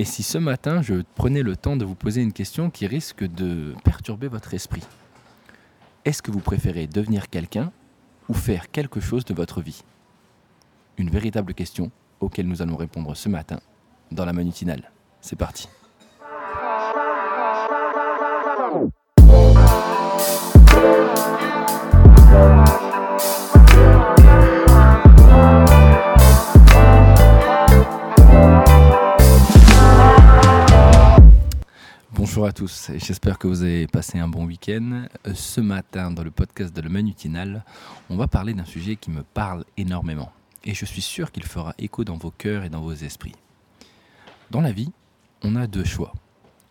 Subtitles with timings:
[0.00, 3.22] Et si ce matin je prenais le temps de vous poser une question qui risque
[3.22, 4.82] de perturber votre esprit
[6.06, 7.70] Est-ce que vous préférez devenir quelqu'un
[8.30, 9.84] ou faire quelque chose de votre vie?
[10.96, 13.60] Une véritable question auquel nous allons répondre ce matin
[14.10, 14.90] dans la manutinale.
[15.20, 15.68] C'est parti.
[32.52, 35.04] Tous, j'espère que vous avez passé un bon week-end.
[35.34, 37.64] Ce matin, dans le podcast de Le Manutinal,
[38.08, 40.32] on va parler d'un sujet qui me parle énormément
[40.64, 43.34] et je suis sûr qu'il fera écho dans vos cœurs et dans vos esprits.
[44.50, 44.90] Dans la vie,
[45.42, 46.12] on a deux choix.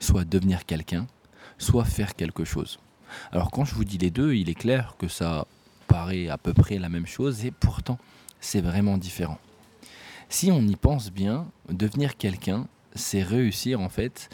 [0.00, 1.06] Soit devenir quelqu'un,
[1.58, 2.80] soit faire quelque chose.
[3.30, 5.46] Alors quand je vous dis les deux, il est clair que ça
[5.86, 7.98] paraît à peu près la même chose et pourtant
[8.40, 9.38] c'est vraiment différent.
[10.28, 14.30] Si on y pense bien, devenir quelqu'un, c'est réussir en fait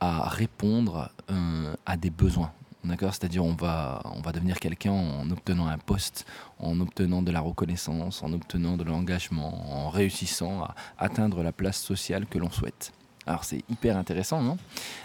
[0.00, 2.52] à répondre euh, à des besoins.
[2.84, 3.12] D'accord?
[3.14, 6.24] C'est-à-dire on va, on va devenir quelqu'un en obtenant un poste,
[6.60, 11.80] en obtenant de la reconnaissance, en obtenant de l'engagement, en réussissant à atteindre la place
[11.80, 12.92] sociale que l'on souhaite.
[13.26, 14.56] Alors c'est hyper intéressant, non?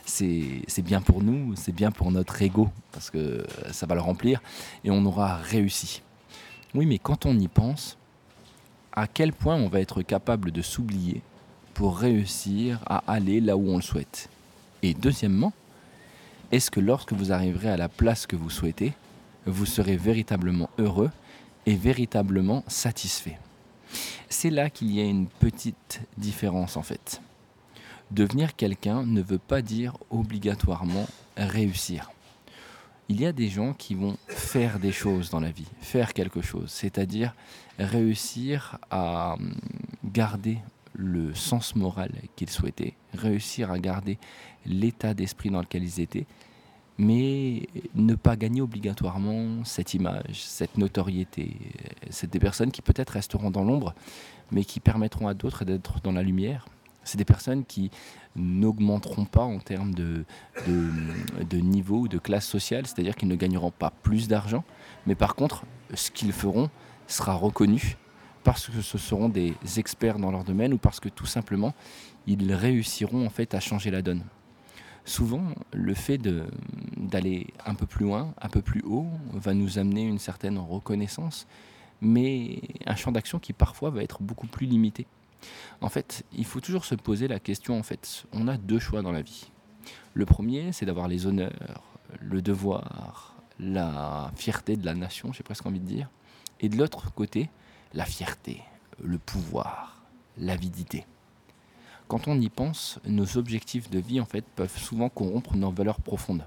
[0.05, 4.43] C'est, bien pour nous, c'est bien pour notre ego, parce que ça va le remplir,
[4.83, 6.03] et on aura réussi.
[6.75, 7.97] Oui, mais quand on y pense,
[8.93, 11.23] à quel point on va être capable de s'oublier
[11.73, 14.29] pour réussir à aller là où on le souhaite?
[14.83, 15.53] Et deuxièmement,
[16.51, 18.93] est-ce que lorsque vous arriverez à la place que vous souhaitez,
[19.45, 21.11] vous serez véritablement heureux
[21.65, 23.39] et véritablement satisfait?
[24.29, 27.21] C'est là qu'il y a une petite différence en fait.
[28.11, 32.11] Devenir quelqu'un ne veut pas dire obligatoirement réussir.
[33.07, 36.41] Il y a des gens qui vont faire des choses dans la vie, faire quelque
[36.41, 37.33] chose, c'est-à-dire
[37.77, 39.53] réussir à hum,
[40.05, 40.59] garder
[41.01, 44.17] le sens moral qu'ils souhaitaient, réussir à garder
[44.65, 46.25] l'état d'esprit dans lequel ils étaient,
[46.97, 51.57] mais ne pas gagner obligatoirement cette image, cette notoriété.
[52.09, 53.95] C'est des personnes qui peut-être resteront dans l'ombre,
[54.51, 56.67] mais qui permettront à d'autres d'être dans la lumière.
[57.03, 57.89] C'est des personnes qui
[58.35, 60.25] n'augmenteront pas en termes de,
[60.67, 64.63] de, niveau ou de classe sociale, c'est-à-dire qu'ils ne gagneront pas plus d'argent,
[65.07, 66.69] mais par contre, ce qu'ils feront
[67.07, 67.97] sera reconnu
[68.43, 71.73] parce que ce seront des experts dans leur domaine ou parce que tout simplement,
[72.27, 74.23] ils réussiront en fait à changer la donne
[75.05, 75.43] souvent,
[75.73, 76.17] le fait
[76.97, 81.47] d'aller un peu plus loin, un peu plus haut, va nous amener une certaine reconnaissance,
[82.01, 85.07] mais un champ d'action qui parfois va être beaucoup plus limité.
[85.81, 89.01] En fait, il faut toujours se poser la question, en fait, on a deux choix
[89.01, 89.49] dans la vie.
[90.13, 91.83] Le premier, c'est d'avoir les honneurs,
[92.19, 96.09] le devoir, la fierté de la nation, j'ai presque envie de dire.
[96.59, 97.49] Et de l'autre côté,
[97.93, 98.61] la fierté,
[99.03, 100.01] le pouvoir,
[100.37, 101.05] l'avidité.
[102.07, 106.01] Quand on y pense, nos objectifs de vie en fait peuvent souvent corrompre nos valeurs
[106.01, 106.45] profondes.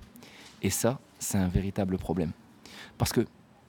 [0.62, 2.32] Et ça, c'est un véritable problème.
[2.98, 3.26] Parce que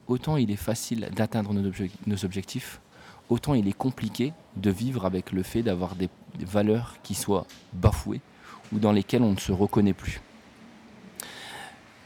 [0.07, 2.79] autant il est facile d'atteindre nos objectifs,
[3.29, 6.09] autant il est compliqué de vivre avec le fait d'avoir des
[6.39, 8.21] valeurs qui soient bafouées
[8.73, 10.21] ou dans lesquelles on ne se reconnaît plus.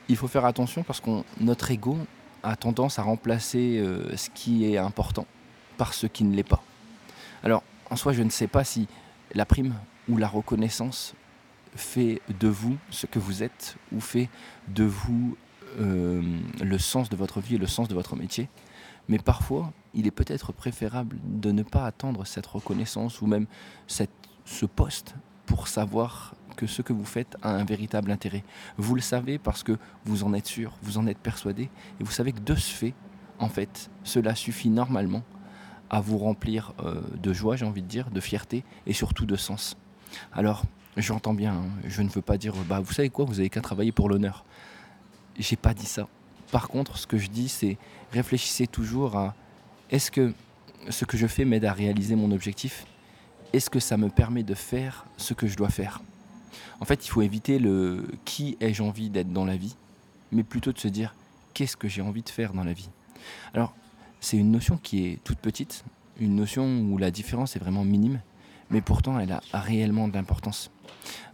[0.07, 1.97] Il faut faire attention parce que notre ego
[2.41, 5.25] a tendance à remplacer euh, ce qui est important
[5.79, 6.61] par ce qui ne l'est pas.
[7.41, 8.87] Alors, en soi, je ne sais pas si
[9.33, 9.73] la prime
[10.09, 11.15] ou la reconnaissance
[11.73, 14.29] fait de vous ce que vous êtes ou fait
[14.67, 15.37] de vous
[15.79, 16.21] euh,
[16.61, 18.49] le sens de votre vie et le sens de votre métier.
[19.07, 23.45] Mais parfois, il est peut-être préférable de ne pas attendre cette reconnaissance ou même
[23.87, 28.43] ce poste pour savoir que ce que vous faites a un véritable intérêt.
[28.77, 31.69] Vous le savez parce que vous en êtes sûr, vous en êtes persuadé,
[31.99, 32.93] et vous savez que de ce fait,
[33.39, 35.23] en fait, cela suffit normalement
[35.89, 39.35] à vous remplir euh, de joie, j'ai envie de dire, de fierté et surtout de
[39.35, 39.75] sens.
[40.33, 40.63] Alors,
[40.97, 43.61] j'entends bien, hein, je ne veux pas dire, bah, vous savez quoi, vous avez qu'à
[43.61, 44.45] travailler pour l'honneur.
[45.37, 46.07] J'ai pas dit ça.
[46.51, 47.77] Par contre, ce que je dis, c'est
[48.11, 49.35] réfléchissez toujours à
[49.91, 50.33] est-ce que
[50.89, 52.85] ce que je fais m'aide à réaliser mon objectif?
[53.53, 56.01] Est-ce que ça me permet de faire ce que je dois faire?
[56.79, 59.75] En fait, il faut éviter le qui ai-je envie d'être dans la vie,
[60.31, 61.13] mais plutôt de se dire
[61.53, 62.89] qu'est-ce que j'ai envie de faire dans la vie?
[64.19, 65.83] C'est une notion qui est toute petite,
[66.19, 68.21] une notion où la différence est vraiment minime,
[68.69, 70.71] mais pourtant elle a réellement de l'importance.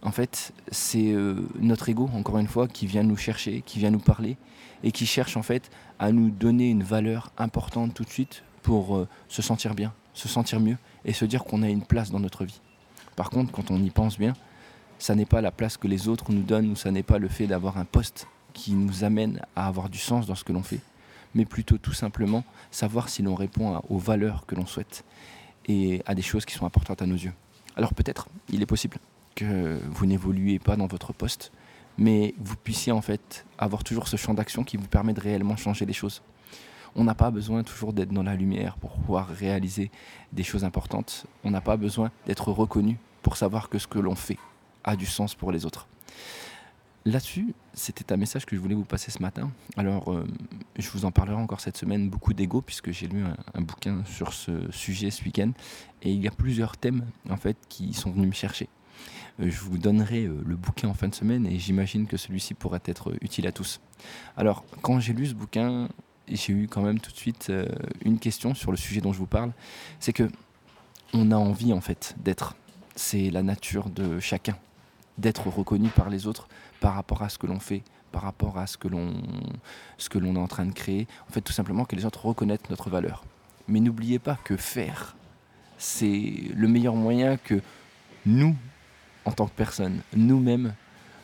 [0.02, 3.90] En fait, c'est euh, notre ego, encore une fois, qui vient nous chercher, qui vient
[3.90, 4.36] nous parler,
[4.82, 8.96] et qui cherche en fait à nous donner une valeur importante tout de suite pour
[8.96, 12.20] euh, se sentir bien, se sentir mieux, et se dire qu'on a une place dans
[12.20, 12.60] notre vie.
[13.16, 14.34] Par contre, quand on y pense bien,
[14.98, 17.28] ça n'est pas la place que les autres nous donnent, ou ça n'est pas le
[17.28, 20.62] fait d'avoir un poste qui nous amène à avoir du sens dans ce que l'on
[20.62, 20.80] fait,
[21.34, 25.04] mais plutôt tout simplement savoir si l'on répond aux valeurs que l'on souhaite
[25.66, 27.32] et à des choses qui sont importantes à nos yeux.
[27.76, 28.98] Alors peut-être, il est possible
[29.34, 31.52] que vous n'évoluez pas dans votre poste,
[31.98, 35.56] mais vous puissiez en fait avoir toujours ce champ d'action qui vous permet de réellement
[35.56, 36.22] changer les choses.
[36.94, 39.90] On n'a pas besoin toujours d'être dans la lumière pour pouvoir réaliser
[40.32, 41.26] des choses importantes.
[41.44, 44.38] On n'a pas besoin d'être reconnu pour savoir que ce que l'on fait
[44.82, 45.86] a du sens pour les autres.
[47.06, 49.52] Là-dessus, c'était un message que je voulais vous passer ce matin.
[49.76, 50.26] Alors, euh,
[50.76, 53.22] je vous en parlerai encore cette semaine, beaucoup d'ego, puisque j'ai lu
[53.54, 55.52] un, bouquin sur ce sujet ce week-end.
[56.02, 58.68] Et il y a plusieurs thèmes, en fait, qui sont venus me chercher.
[59.38, 62.54] Euh, je vous donnerai euh, le bouquin en fin de semaine et j'imagine que celui-ci
[62.54, 63.80] pourrait être utile à tous.
[64.36, 65.88] Alors, quand j'ai lu ce bouquin,
[66.26, 67.52] j'ai eu quand même tout de suite
[68.04, 69.52] une question sur le sujet dont je vous parle.
[70.00, 70.28] C'est que
[71.12, 72.56] on a envie, en fait, d'être.
[72.96, 74.56] C'est la nature de chacun
[75.18, 76.48] d'être reconnu par les autres
[76.80, 77.82] par rapport à ce que l'on fait,
[78.12, 81.06] par rapport à ce que l'on est en train de créer.
[81.28, 83.24] En fait, tout simplement que les autres reconnaissent notre valeur.
[83.68, 85.16] Mais n'oubliez pas que faire,
[85.78, 87.60] c'est le meilleur moyen que
[88.24, 88.56] nous,
[89.24, 90.74] en tant que personne, nous-mêmes,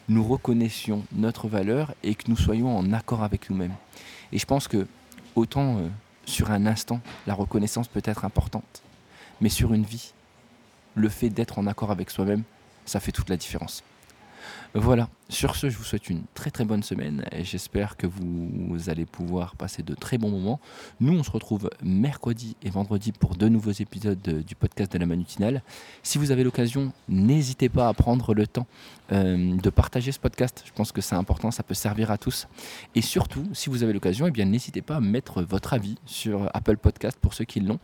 [0.08, 3.74] nous reconnaissions notre valeur et que nous soyons en accord avec nous-mêmes.
[4.32, 4.86] Et je pense que
[5.34, 5.88] autant euh,
[6.26, 8.82] sur un instant, la reconnaissance peut être importante,
[9.40, 10.12] mais sur une vie,
[10.94, 12.42] le fait d'être en accord avec soi-même,
[12.84, 13.82] ça fait toute la différence.
[14.74, 18.88] Voilà, sur ce, je vous souhaite une très très bonne semaine et j'espère que vous
[18.88, 20.60] allez pouvoir passer de très bons moments.
[21.00, 25.06] Nous, on se retrouve mercredi et vendredi pour deux nouveaux épisodes du podcast de la
[25.06, 25.62] Manutinale.
[26.02, 28.66] Si vous avez l'occasion, n'hésitez pas à prendre le temps
[29.12, 30.62] euh, de partager ce podcast.
[30.66, 32.48] Je pense que c'est important, ça peut servir à tous.
[32.94, 36.50] Et surtout, si vous avez l'occasion, eh bien n'hésitez pas à mettre votre avis sur
[36.54, 37.78] Apple Podcast pour ceux qui l'ont,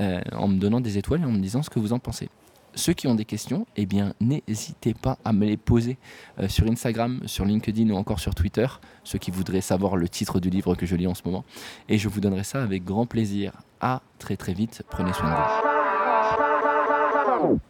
[0.00, 2.28] euh, en me donnant des étoiles et en me disant ce que vous en pensez
[2.74, 5.98] ceux qui ont des questions, eh bien, n'hésitez pas à me les poser
[6.38, 8.66] euh, sur Instagram, sur LinkedIn ou encore sur Twitter,
[9.04, 11.44] ceux qui voudraient savoir le titre du livre que je lis en ce moment.
[11.88, 13.52] Et je vous donnerai ça avec grand plaisir.
[13.80, 15.34] À très très vite, prenez soin de
[17.48, 17.60] vous.